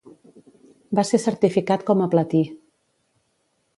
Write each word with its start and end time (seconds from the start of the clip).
Va 0.99 1.03
ser 1.09 1.19
certificat 1.25 1.85
com 1.91 2.03
a 2.07 2.11
platí. 2.17 2.43